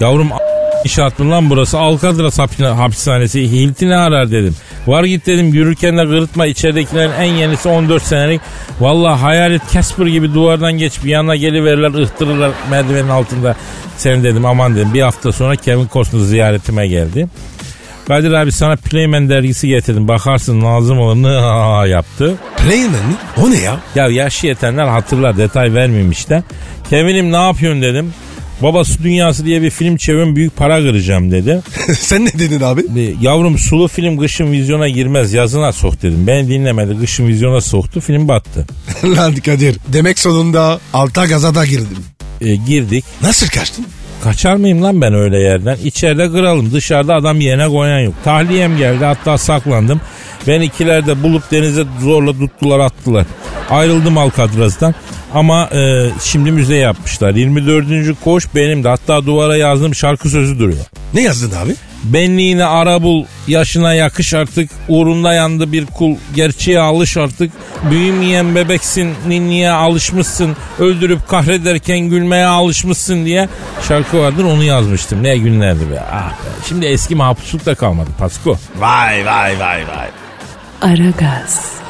[0.00, 0.32] Yavrum
[1.18, 4.56] mı lan burası Alcatraz hapis- hapishanesi Hilti ne arar dedim.
[4.86, 8.40] Var git dedim yürürken de kırıtma içeridekilerin en yenisi 14 senelik.
[8.80, 13.56] Valla hayalet Casper gibi duvardan geç bir yana geliverirler ıhtırırlar merdivenin altında.
[13.96, 17.26] Sen dedim aman dedim bir hafta sonra Kevin Costner ziyaretime geldi.
[18.08, 22.34] Kadir abi sana Playman dergisi getirdim bakarsın lazım olur ne yaptı.
[22.56, 23.14] Playman mi?
[23.42, 23.76] O ne ya?
[23.94, 26.42] Ya yaşı yetenler hatırlar detay vermeyeyim işte.
[26.90, 28.12] Kevin'im ne yapıyorsun dedim.
[28.62, 31.60] Baba su dünyası diye bir film çeviriyorum büyük para kıracağım dedi.
[31.98, 32.80] Sen ne dedin abi?
[33.00, 36.26] E, Yavrum sulu film kışın vizyona girmez yazına sok dedim.
[36.26, 38.66] Beni dinlemedi kışın vizyona soktu film battı.
[39.04, 39.76] Lan Kadir.
[39.88, 41.98] Demek sonunda alta gaza da girdim.
[42.40, 43.04] E, girdik.
[43.22, 43.86] Nasıl kaçtın?
[44.22, 45.76] Kaçar mıyım lan ben öyle yerden?
[45.84, 48.14] İçeride kıralım dışarıda adam yerine koyan yok.
[48.24, 50.00] Tahliyem geldi hatta saklandım.
[50.46, 53.26] Ben ikilerde bulup denize zorla tuttular attılar.
[53.70, 54.94] Ayrıldım Alcatraz'dan.
[55.34, 57.34] Ama e, şimdi müze yapmışlar.
[57.34, 58.20] 24.
[58.24, 60.84] koş benim de hatta duvara yazdığım şarkı sözü duruyor.
[61.14, 61.74] Ne yazdın abi?
[62.04, 67.52] Benliğine ara bul, yaşına yakış artık, uğrunda yandı bir kul, gerçeğe alış artık,
[67.90, 73.48] büyümeyen bebeksin, ninniye alışmışsın, öldürüp kahrederken gülmeye alışmışsın diye
[73.88, 75.22] şarkı vardır onu yazmıştım.
[75.22, 76.02] Ne günlerdi be.
[76.12, 76.48] Ah be.
[76.68, 78.58] Şimdi eski mahpusluk da kalmadı Pasko.
[78.78, 80.08] Vay vay vay vay.
[80.82, 81.80] Aragaz,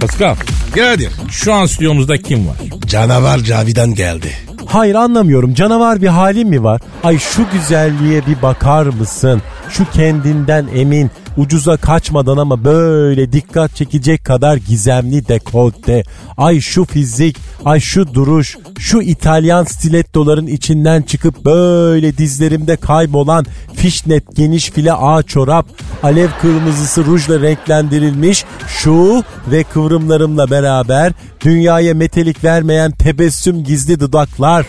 [0.00, 0.36] Pascal,
[0.74, 1.12] Kadir.
[1.30, 2.56] şu an stüdyomuzda kim var?
[2.86, 4.32] Canavar Cavidan geldi.
[4.66, 6.80] Hayır anlamıyorum canavar bir halin mi var?
[7.04, 9.42] Ay şu güzelliğe bir bakar mısın?
[9.70, 16.02] Şu kendinden emin, ucuza kaçmadan ama böyle dikkat çekecek kadar gizemli dekolte.
[16.36, 24.36] Ay şu fizik, ay şu duruş, şu İtalyan stilettoların içinden çıkıp böyle dizlerimde kaybolan fişnet
[24.36, 25.66] geniş file ağ çorap,
[26.02, 34.66] alev kırmızısı rujla renklendirilmiş şu ve kıvrımlarımla beraber dünyaya metelik vermeyen tebessüm gizli dudaklar.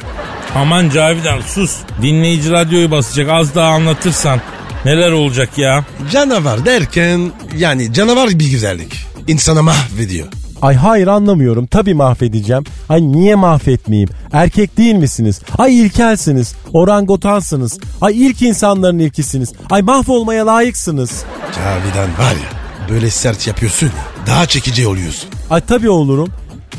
[0.56, 1.78] Aman Cavidan sus.
[2.02, 4.40] Dinleyici radyoyu basacak az daha anlatırsan.
[4.86, 5.86] Neler olacak ya?
[6.12, 9.06] Canavar derken yani canavar bir güzellik.
[9.28, 10.28] İnsanı mahvediyor.
[10.62, 11.65] Ay hayır anlamıyorum.
[11.67, 12.63] Tabii mahvedeceğim.
[12.89, 14.10] Ay niye mahvetmeyeyim?
[14.34, 15.41] Erkek değil misiniz?
[15.58, 16.56] Ay ilkelsiniz.
[16.74, 17.80] Orangotansınız.
[18.02, 19.54] Ay ilk insanların ilkisiniz.
[19.70, 21.24] Ay mahvolmaya layıksınız.
[21.56, 25.30] Cavidan var ya böyle sert yapıyorsun ya daha çekici oluyorsun.
[25.50, 26.30] Ay tabii olurum.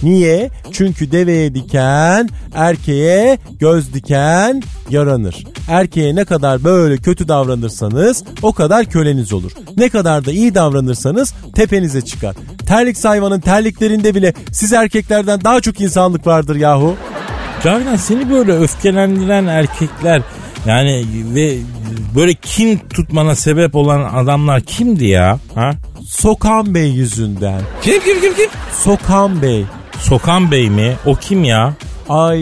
[0.03, 0.51] Niye?
[0.73, 5.45] Çünkü deveye diken, erkeğe göz diken yaranır.
[5.69, 9.53] Erkeğe ne kadar böyle kötü davranırsanız o kadar köleniz olur.
[9.77, 12.37] Ne kadar da iyi davranırsanız tepenize çıkar.
[12.67, 16.97] Terlik hayvanın terliklerinde bile siz erkeklerden daha çok insanlık vardır yahu.
[17.65, 20.23] Cavidan seni böyle öfkelendiren erkekler
[20.67, 21.57] yani ve
[22.17, 25.39] böyle kin tutmana sebep olan adamlar kimdi ya?
[25.55, 25.71] Ha?
[26.09, 27.61] Sokan Bey yüzünden.
[27.83, 28.51] Kim kim kim kim?
[28.85, 29.65] Sokan Bey.
[30.03, 30.97] Sokan Bey mi?
[31.07, 31.75] O kim ya?
[32.09, 32.41] Ay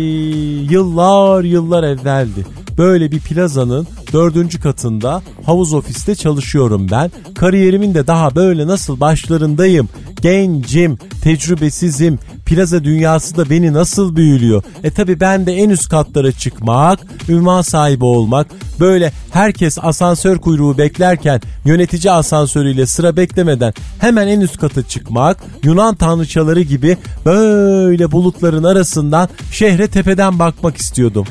[0.73, 2.46] yıllar yıllar evveldi.
[2.79, 7.11] Böyle bir plazanın dördüncü katında havuz ofiste çalışıyorum ben.
[7.35, 9.88] Kariyerimin de daha böyle nasıl başlarındayım.
[10.20, 12.18] Gencim, tecrübesizim.
[12.51, 14.63] Plaza dünyası da beni nasıl büyülüyor.
[14.85, 18.47] E tabi ben de en üst katlara çıkmak, ünvan sahibi olmak.
[18.81, 25.37] Böyle herkes asansör kuyruğu beklerken yönetici asansörüyle sıra beklemeden hemen en üst kata çıkmak.
[25.63, 31.27] Yunan tanrıçaları gibi böyle bulutların arasından şehre tepeden bakmak istiyordum.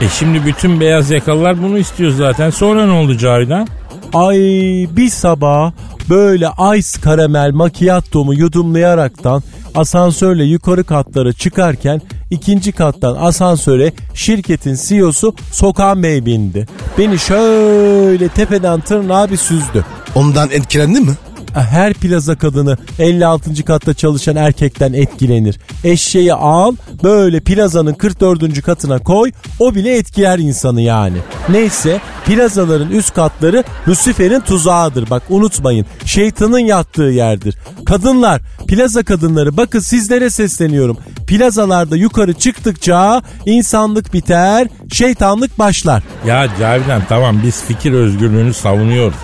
[0.00, 2.50] E şimdi bütün beyaz yakalılar bunu istiyor zaten.
[2.50, 3.68] Sonra ne oldu Cavidan?
[4.14, 4.38] Ay
[4.96, 5.72] bir sabah
[6.10, 9.42] böyle ice karamel macchiato'mu yudumlayaraktan
[9.78, 16.66] asansörle yukarı katlara çıkarken ikinci kattan asansöre şirketin CEO'su Sokan Bey bindi.
[16.98, 19.84] Beni şöyle tepeden tırnağa bir süzdü.
[20.14, 21.12] Ondan etkilendin mi?
[21.62, 23.64] Her plaza kadını 56.
[23.64, 25.58] katta çalışan erkekten etkilenir.
[25.84, 28.62] Eşeği al böyle plazanın 44.
[28.62, 31.16] katına koy o bile etkiler insanı yani.
[31.48, 35.86] Neyse plazaların üst katları Lucifer'in tuzağıdır bak unutmayın.
[36.04, 37.58] Şeytanın yattığı yerdir.
[37.86, 40.98] Kadınlar plaza kadınları bakın sizlere sesleniyorum.
[41.26, 46.02] Plazalarda yukarı çıktıkça insanlık biter şeytanlık başlar.
[46.26, 49.18] Ya Cavidan tamam biz fikir özgürlüğünü savunuyoruz.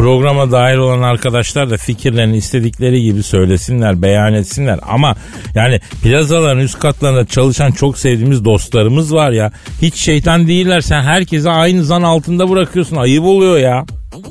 [0.00, 4.78] Programa dahil olan arkadaşlar da fikirlerini istedikleri gibi söylesinler, beyan etsinler.
[4.88, 5.16] Ama
[5.54, 9.52] yani plazaların üst katlarında çalışan çok sevdiğimiz dostlarımız var ya.
[9.82, 10.80] Hiç şeytan değiller.
[10.80, 12.96] Sen herkese aynı zan altında bırakıyorsun.
[12.96, 13.84] Ayıp oluyor ya.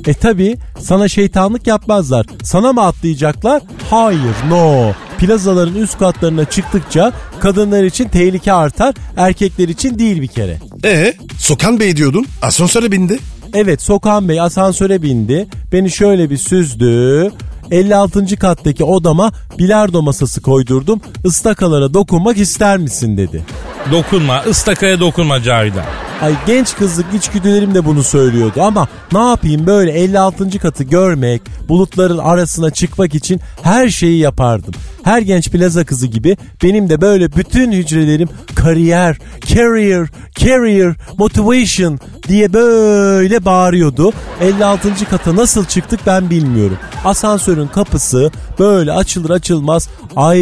[0.06, 2.26] E tabi sana şeytanlık yapmazlar.
[2.42, 3.62] Sana mı atlayacaklar?
[3.90, 4.92] Hayır no.
[5.18, 10.58] Plazaların üst katlarına çıktıkça kadınlar için tehlike artar, erkekler için değil bir kere.
[10.84, 12.26] E Sokan Bey diyordun.
[12.42, 13.18] Asansöre bindi.
[13.54, 15.48] Evet Sokan Bey asansöre bindi.
[15.72, 17.30] Beni şöyle bir süzdü.
[17.70, 18.36] 56.
[18.36, 21.00] kattaki odama bilardo masası koydurdum.
[21.24, 23.44] Istakalara dokunmak ister misin dedi.
[23.92, 25.84] Dokunma, ıstakaya dokunma Cavidan.
[26.22, 30.58] Ay genç kızlık içgüdülerim de bunu söylüyordu ama ne yapayım böyle 56.
[30.58, 34.74] katı görmek, bulutların arasına çıkmak için her şeyi yapardım.
[35.02, 42.52] Her genç plaza kızı gibi benim de böyle bütün hücrelerim kariyer, career, career, motivation diye
[42.52, 44.12] böyle bağırıyordu.
[44.40, 45.08] 56.
[45.10, 46.78] kata nasıl çıktık ben bilmiyorum.
[47.04, 50.40] Asansörün kapısı böyle açılır açılmaz ay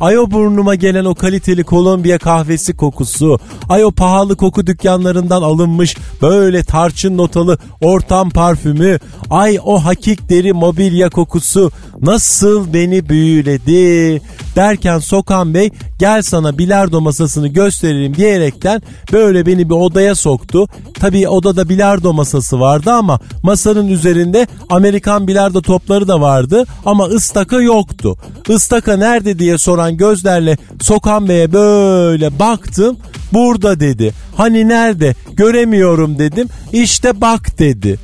[0.00, 3.38] ay o burnuma gelen o kaliteli Kolombiya kahvesi kokusu.
[3.68, 8.98] Ay o pahalı koku dükkanlarından alınmış böyle tarçın notalı ortam parfümü.
[9.30, 14.22] Ay o hakik deri mobilya kokusu nasıl beni büyüledi.
[14.56, 20.68] Derken Sokan Bey gel sana bilardo masasını gösterelim diyerekten böyle beni bir odaya soktu.
[20.94, 27.60] Tabii odada bilardo masası vardı ama masanın üzerinde Amerikan bilardo topları da vardı ama ıstaka
[27.60, 28.16] yoktu.
[28.48, 32.96] Istaka nerede diye soran gözlerle Sokan Bey'e böyle baktım.
[33.32, 34.14] Burada dedi.
[34.36, 35.14] Hani nerede?
[35.32, 36.48] Göremiyorum dedim.
[36.72, 37.98] İşte bak dedi.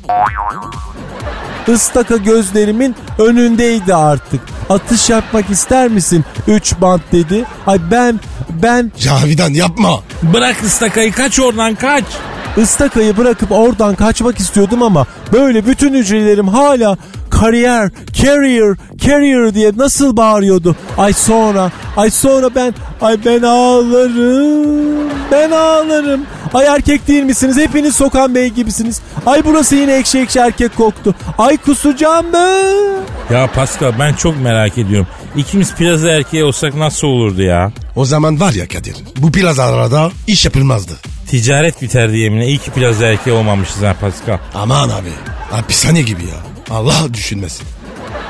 [1.74, 4.40] Istaka gözlerimin önündeydi artık.
[4.70, 6.24] Atış yapmak ister misin?
[6.46, 7.44] Üç bant dedi.
[7.66, 8.20] Ay ben
[8.62, 10.00] ben Cavidan yapma.
[10.22, 12.04] Bırak ıstakayı kaç oradan kaç.
[12.58, 16.96] ıstakayı bırakıp oradan kaçmak istiyordum ama böyle bütün hücrelerim hala
[17.40, 20.76] kariyer, career, career diye nasıl bağırıyordu.
[20.98, 26.20] Ay sonra, ay sonra ben, ay ben ağlarım, ben ağlarım.
[26.54, 27.56] Ay erkek değil misiniz?
[27.56, 29.00] Hepiniz Sokan Bey gibisiniz.
[29.26, 31.14] Ay burası yine ekşi ekşi erkek koktu.
[31.38, 32.74] Ay kusacağım ben.
[33.34, 35.06] Ya Pascal ben çok merak ediyorum.
[35.36, 37.72] İkimiz plaza erkeği olsak nasıl olurdu ya?
[37.96, 38.96] O zaman var ya Kadir.
[39.16, 40.92] Bu plazalarda iş yapılmazdı.
[41.26, 42.46] Ticaret biterdi yeminle.
[42.46, 44.38] İyi ki plaza erkeği olmamışız ha Pascal.
[44.54, 45.12] Aman abi.
[45.50, 46.47] Hapishane gibi ya.
[46.70, 47.66] Allah düşünmesin.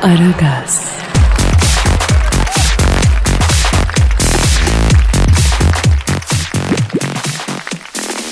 [0.02, 0.80] Aragaz,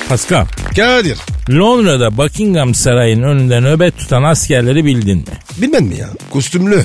[0.08, 1.18] Pascal, Kadir.
[1.50, 5.24] Londra'da Buckingham Sarayı'nın önünde nöbet tutan askerleri bildin mi?
[5.62, 6.08] Bilmem mi ya?
[6.30, 6.84] Kostümlü.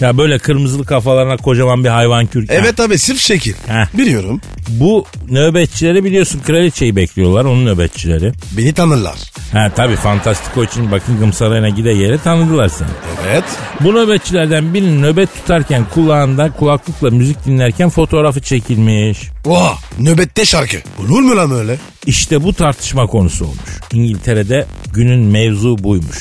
[0.00, 2.50] Ya böyle kırmızılı kafalarına kocaman bir hayvan kürk.
[2.52, 3.54] Evet abi sırf şekil.
[3.66, 3.98] Heh.
[3.98, 4.40] Biliyorum.
[4.68, 8.32] Bu nöbetçileri biliyorsun kraliçeyi bekliyorlar onun nöbetçileri.
[8.56, 9.14] Beni tanırlar.
[9.52, 12.88] Ha tabii Fantastiko için Buckingham Sarayı'na gide yere tanıdılar seni.
[13.28, 13.44] Evet.
[13.80, 19.18] Bu nöbetçilerden birinin nöbet tutarken kulağında kulaklıkla müzik dinlerken fotoğrafı çekilmiş.
[19.46, 20.76] Oha nöbette şarkı.
[21.02, 21.76] Olur mu lan öyle?
[22.06, 23.70] İşte bu tartışma konusu olmuş.
[23.92, 26.18] İngiltere'de günün mevzu buymuş.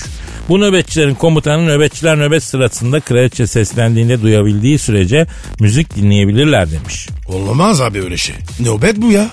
[0.49, 5.27] Bu nöbetçilerin komutanı nöbetçiler nöbet sırasında kraliçe seslendiğinde duyabildiği sürece
[5.59, 7.07] müzik dinleyebilirler demiş.
[7.27, 8.35] Olmaz abi öyle şey.
[8.59, 9.29] Nöbet bu ya.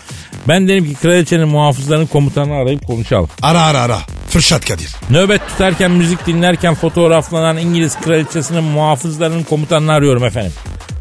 [0.48, 3.29] Ben dedim ki kraliçenin muhafızlarının komutanını arayıp konuşalım.
[3.42, 3.98] Ara ara ara.
[4.29, 4.88] Fırsat Kadir.
[5.11, 10.53] Nöbet tutarken müzik dinlerken fotoğraflanan İngiliz kraliçesinin muhafızlarının komutanını arıyorum efendim.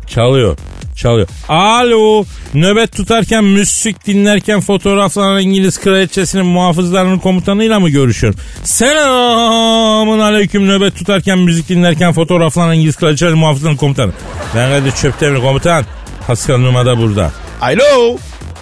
[0.08, 0.58] Çalıyor.
[1.02, 1.28] Çalıyor.
[1.50, 2.26] Alo.
[2.54, 8.40] Nöbet tutarken müzik dinlerken fotoğraflanan İngiliz kraliçesinin muhafızlarının komutanıyla mı görüşüyorum?
[8.64, 14.12] Selamun aleyküm nöbet tutarken müzik dinlerken fotoğraflanan İngiliz kraliçesinin muhafızlarının komutanı.
[14.56, 15.86] Ben Kadir Çöptemir komutan.
[16.28, 17.32] Pascal Numa da burada.
[17.62, 18.18] Alo.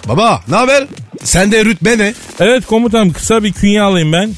[0.08, 0.86] Baba ne haber?
[1.24, 2.14] Sende rütbe ne?
[2.40, 4.30] Evet komutanım kısa bir künye alayım ben.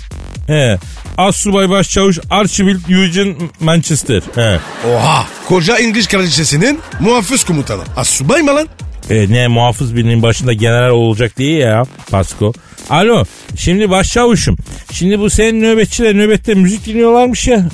[0.47, 0.79] He.
[1.18, 4.22] Assubay Başçavuş Archibald Eugene Manchester.
[4.35, 4.59] He.
[4.88, 5.27] Oha.
[5.48, 7.83] Koca İngiliz kraliçesinin muhafız komutanı.
[7.96, 8.68] Asubay mı lan?
[9.11, 12.53] E, ne muhafız birinin başında general olacak diye ya Pasko.
[12.90, 13.25] Alo
[13.57, 14.57] şimdi başçavuşum.
[14.92, 17.64] Şimdi bu senin nöbetçiler nöbette müzik dinliyorlarmış ya.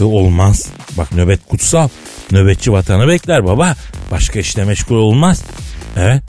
[0.00, 0.66] E, olmaz.
[0.96, 1.88] Bak nöbet kutsal.
[2.32, 3.76] Nöbetçi vatanı bekler baba.
[4.10, 5.42] Başka işle meşgul olmaz.
[5.96, 6.22] Evet.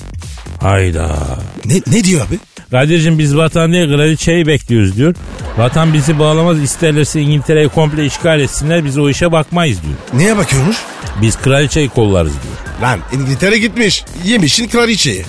[0.62, 1.40] Hayda.
[1.66, 2.40] Ne, ne diyor abi?
[2.74, 5.16] Kadir'cim biz vatan değil kraliçeyi bekliyoruz diyor.
[5.58, 10.22] Vatan bizi bağlamaz isterlerse İngiltere'yi komple işgal etsinler biz o işe bakmayız diyor.
[10.22, 10.78] Neye bakıyormuş?
[11.22, 12.82] Biz kraliçeyi kollarız diyor.
[12.82, 14.06] Lan İngiltere gitmiş.
[14.26, 15.26] Yemişin kraliçeyi.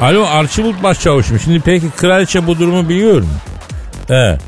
[0.00, 3.28] Alo Archibald Başçavuş'um şimdi peki kraliçe bu durumu biliyor mu?
[4.08, 4.38] He.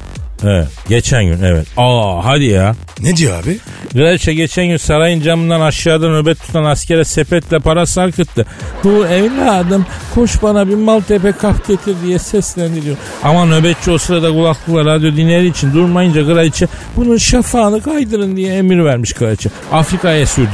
[0.44, 0.68] Evet.
[0.88, 1.66] Geçen gün evet.
[1.76, 2.74] Aa hadi ya.
[3.02, 3.58] Ne diyor abi?
[3.92, 8.46] Kraliçe geçen gün sarayın camından aşağıda nöbet tutan askere sepetle para sarkıttı.
[8.84, 12.96] Bu evladım koş bana bir Maltepe kap getir diye seslendi diyor.
[13.22, 18.84] Ama nöbetçi o sırada kulaklıkla radyo dinlediği için durmayınca kraliçe bunun şafağını kaydırın diye emir
[18.84, 19.50] vermiş kraliçe.
[19.72, 20.50] Afrika'ya sürdük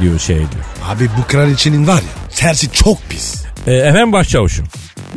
[0.00, 0.64] diyor şey diyor.
[0.88, 3.44] Abi bu kraliçenin var ya tersi çok pis.
[3.66, 4.66] E, efendim başçavuşum.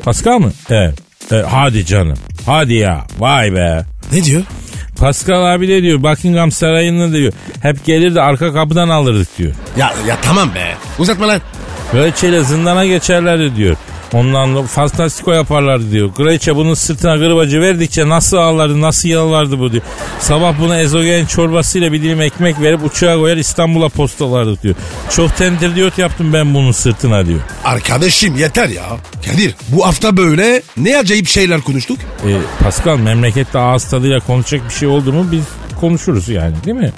[0.03, 0.51] Pascal mı?
[0.69, 0.95] Evet.
[1.31, 2.17] E, hadi canım.
[2.45, 3.05] Hadi ya.
[3.19, 3.85] Vay be.
[4.13, 4.43] Ne diyor?
[4.97, 7.33] Pascal abi de diyor Buckingham Sarayı'nı diyor.
[7.61, 9.53] Hep gelir de arka kapıdan alırdık diyor.
[9.77, 10.73] Ya, ya tamam be.
[10.99, 11.41] Uzatma lan.
[11.91, 13.75] Kraliçeyle zindana geçerlerdi diyor.
[14.13, 16.13] Ondan da fantastiko yaparlardı diyor.
[16.13, 19.83] Kraliçe bunun sırtına gırbacı verdikçe nasıl ağlardı nasıl yalvardı bu diyor.
[20.19, 24.75] Sabah buna ezogelin çorbasıyla bir dilim ekmek verip uçağa koyar İstanbul'a postalardık diyor.
[25.15, 27.39] Çok tendirdiyot yaptım ben bunun sırtına diyor.
[27.65, 28.83] Arkadaşım yeter ya.
[29.25, 31.97] Kadir bu hafta böyle ne acayip şeyler konuştuk.
[31.99, 32.29] E,
[32.63, 35.43] Pascal memlekette ağız tadıyla konuşacak bir şey oldu mu biz
[35.79, 36.91] konuşuruz yani değil mi?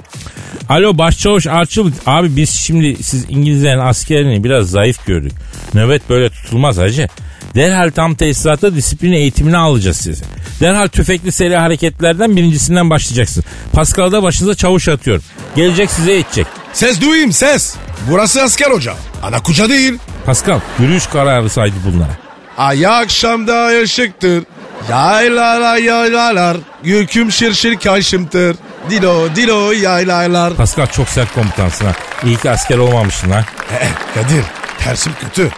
[0.68, 5.32] Alo başçavuş Arçıl abi biz şimdi siz İngilizlerin askerini biraz zayıf gördük.
[5.74, 7.08] Nöbet böyle tutulmaz hacı.
[7.54, 10.24] Derhal tam tesisatta disiplin eğitimini alacağız sizi.
[10.60, 13.44] Derhal tüfekli seri hareketlerden birincisinden başlayacaksın.
[13.72, 15.22] Pascal da başınıza çavuş atıyor.
[15.56, 16.46] Gelecek size eğitecek.
[16.72, 17.74] Ses duyayım ses.
[18.10, 18.94] Burası asker hoca.
[19.22, 19.98] Ana kuca değil.
[20.26, 22.16] Pascal yürüyüş kararı saydı bunlara.
[22.58, 24.44] Ay akşamda ışıktır.
[24.90, 26.56] Yaylalar yaylalar.
[26.84, 28.56] Yüküm şir şir kaşımtır.
[28.90, 30.54] Dilo dilo yaylaylar.
[30.54, 31.92] Pascal çok sert komutansın ha.
[32.24, 33.44] İyi ki asker olmamışsın ha.
[33.80, 34.44] Eh, Kadir
[34.78, 35.48] tersim kötü.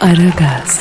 [0.00, 0.78] Aragaz,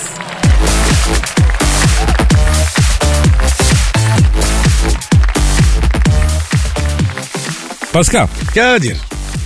[7.94, 8.98] Pascal Kadir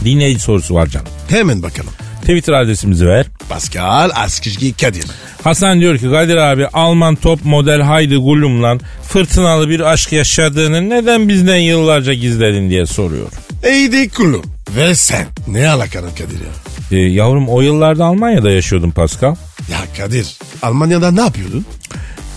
[0.06, 1.08] dinleyici sorusu var canım.
[1.30, 1.94] hemen bakalım.
[2.22, 3.26] Twitter adresimizi ver.
[3.50, 5.06] Pascal Askizgi Kadir.
[5.44, 11.30] Hasan diyor ki Kadir abi Alman top model Haydi Gulum'la fırtınalı bir aşk yaşadığını neden
[11.30, 13.28] bizden yıllarca gizledin diye soruyor.
[13.64, 14.44] Eydi kulum.
[14.76, 15.26] Ve sen.
[15.48, 16.52] Ne alakanın Kadir ya?
[16.92, 19.36] Ee, yavrum o yıllarda Almanya'da yaşıyordum Pascal.
[19.72, 21.66] Ya Kadir Almanya'da ne yapıyordun?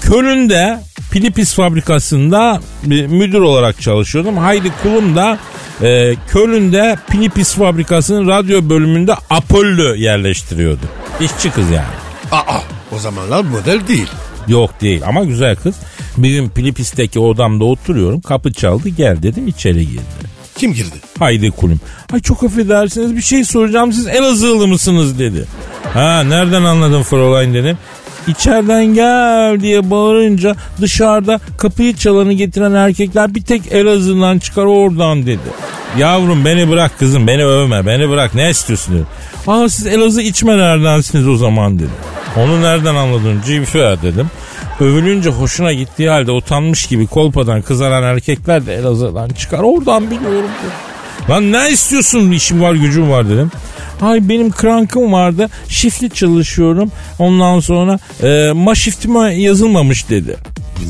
[0.03, 0.81] Köln'de
[1.12, 4.37] Pilipis fabrikasında müdür olarak çalışıyordum.
[4.37, 5.38] Haydi Kulum da
[5.82, 10.82] e, Köln'de Pilipis fabrikasının radyo bölümünde Apollo yerleştiriyordu.
[11.20, 11.94] İşçi kız yani.
[12.32, 12.60] Aa
[12.96, 14.08] o zamanlar model değil.
[14.48, 15.74] Yok değil ama güzel kız.
[16.16, 18.20] Bir gün Pilipis'teki odamda oturuyorum.
[18.20, 20.28] Kapı çaldı gel dedim içeri girdi.
[20.56, 20.96] Kim girdi?
[21.18, 21.80] Haydi kulüm.
[22.12, 25.44] Ay çok affedersiniz bir şey soracağım siz Elazığlı mısınız dedi.
[25.94, 27.78] Ha nereden anladın Fräulein dedim.
[28.28, 35.38] İçeriden gel diye bağırınca dışarıda kapıyı çalanı getiren erkekler bir tek Elazığ'dan çıkar oradan dedi.
[35.98, 39.04] Yavrum beni bırak kızım beni övme beni bırak ne istiyorsun dedi.
[39.46, 41.90] Aa siz Elazığ içmelerdensiniz o zaman dedi.
[42.36, 44.26] Onu nereden anladın Cifer dedim.
[44.80, 50.88] Övülünce hoşuna gittiği halde utanmış gibi kolpadan kızaran erkekler de Elazığ'dan çıkar oradan biliyorum dedi.
[51.30, 53.50] Lan ne istiyorsun işim var gücüm var dedim.
[54.02, 60.37] Ay benim krankım vardı şifli çalışıyorum ondan sonra e, ma şiftime yazılmamış dedi.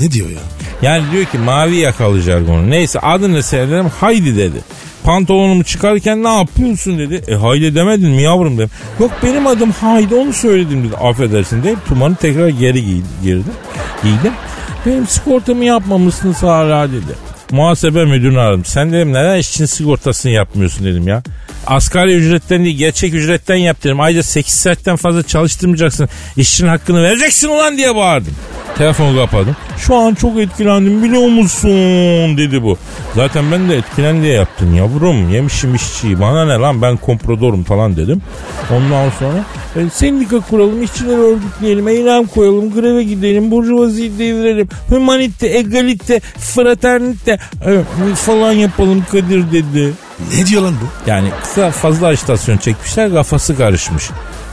[0.02, 0.38] Ne diyor ya?
[0.82, 2.70] Yani diyor ki mavi yakalı jargonu.
[2.70, 4.58] Neyse adını söyledim haydi dedi.
[5.04, 7.22] Pantolonumu çıkarken ne yapıyorsun dedi.
[7.28, 8.70] E haydi demedin mi yavrum dedim.
[9.00, 10.96] Yok benim adım haydi onu söyledim dedi.
[10.96, 13.52] Affedersin deyip tumanı tekrar geri giy- girdim.
[14.02, 14.32] Giydim.
[14.86, 17.27] Benim sigortamı yapmamışsınız hala dedi.
[17.50, 18.64] Muhasebe müdürünü aradım.
[18.64, 21.22] Sen dedim neden işçinin sigortasını yapmıyorsun dedim ya.
[21.66, 24.00] Asgari ücretten değil gerçek ücretten yap dedim.
[24.00, 26.08] Ayrıca 8 saatten fazla çalıştırmayacaksın.
[26.36, 28.34] İşçinin hakkını vereceksin ulan diye bağırdım.
[28.78, 29.56] Telefonu kapadım.
[29.78, 32.78] Şu an çok etkilendim biliyor musun dedi bu.
[33.14, 35.30] Zaten ben de etkilen diye yaptım yavrum.
[35.30, 38.22] Yemişim işçiyi bana ne lan ben komprodorum falan dedim.
[38.76, 39.44] Ondan sonra
[39.76, 47.84] e, sendika kuralım, işçileri örgütleyelim, eylem koyalım, greve gidelim, burjuvaziyi devirelim, humanite, egalite, fraternite e,
[48.14, 49.92] falan yapalım Kadir dedi.
[50.38, 51.10] Ne diyor lan bu?
[51.10, 54.04] Yani kısa fazla ajitasyon çekmişler kafası karışmış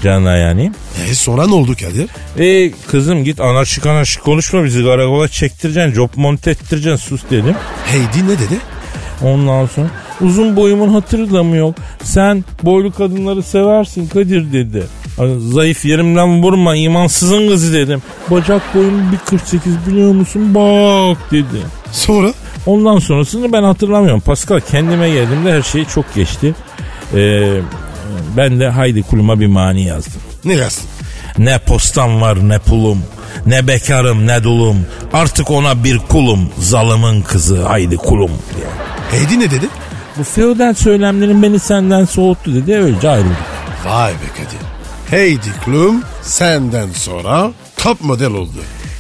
[0.04, 0.72] canına yani.
[1.10, 2.10] E sonra ne oldu Kadir?
[2.44, 7.56] E kızım git anarşik anarşik konuşma bizi karakola çektireceksin, job monte ettireceksin sus dedim.
[7.86, 8.60] Heydi ne dedi?
[9.24, 9.88] Ondan sonra
[10.22, 11.76] uzun boyumun hatırı da mı yok?
[12.04, 14.84] Sen boylu kadınları seversin Kadir dedi.
[15.54, 18.02] Zayıf yerimden vurma imansızın kızı dedim.
[18.32, 20.56] Bacak boyum bir 48 biliyor musun?
[20.56, 21.62] Bak dedi.
[21.92, 22.34] Sonra?
[22.66, 24.20] Ondan sonrasını ben hatırlamıyorum.
[24.22, 26.56] Pascal kendime geldiğimde her şey çok geçti.
[27.14, 27.60] Ee,
[28.38, 30.22] ben de haydi kuluma bir mani yazdım.
[30.46, 30.90] Ne yazdın?
[31.38, 33.04] Ne postam var ne pulum.
[33.46, 34.86] Ne bekarım ne dulum.
[35.14, 36.50] Artık ona bir kulum.
[36.60, 38.68] Zalımın kızı haydi kulum diye.
[39.12, 39.66] Heydi ne dedi?
[40.18, 42.76] Bu feodal söylemlerin beni senden soğuttu dedi.
[42.76, 43.38] Öylece ayrıldık.
[43.86, 44.60] Vay be Kadir.
[45.10, 48.58] Heydi Klum senden sonra top model oldu.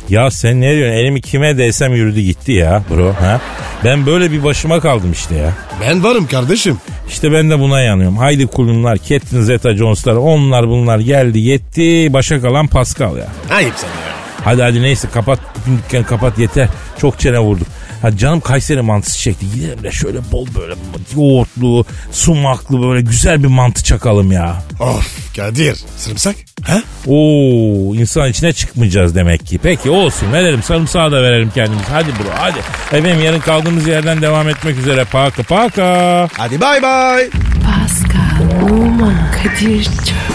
[0.09, 0.97] Ya sen ne diyorsun?
[0.97, 3.13] Elimi kime değsem yürüdü gitti ya bro.
[3.19, 3.41] Ha?
[3.86, 5.53] Ben böyle bir başıma kaldım işte ya.
[5.82, 6.77] Ben varım kardeşim.
[7.09, 8.17] İşte ben de buna yanıyorum.
[8.17, 12.13] Haydi kulunlar, Catherine Zeta-Jones'lar, onlar bunlar geldi yetti.
[12.13, 13.27] Başa kalan Pascal ya.
[13.51, 14.15] Ayıp sana ya.
[14.43, 15.39] Hadi hadi neyse kapat.
[15.57, 16.67] Bütün dükkanı kapat yeter.
[17.01, 17.67] Çok çene vurduk.
[18.01, 19.45] Hadi canım Kayseri mantısı çekti.
[19.55, 20.75] Gidelim de şöyle bol böyle
[21.15, 24.63] yoğurtlu, sumaklı böyle güzel bir mantı çakalım ya.
[24.79, 25.77] Of Kadir.
[25.97, 26.35] Sarımsak?
[26.63, 26.81] Ha?
[27.07, 29.59] Oo insan içine çıkmayacağız demek ki.
[29.63, 31.83] Peki olsun verelim sarımsağı da verelim kendimiz.
[31.91, 32.59] Hadi bro hadi.
[32.91, 35.05] Efendim yarın kaldığımız yerden devam etmek üzere.
[35.05, 36.27] Paka paka.
[36.37, 37.29] Hadi bay bay.
[37.65, 40.34] Pascal, Oman, Kadir çok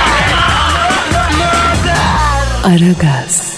[2.63, 3.50] Aragaz.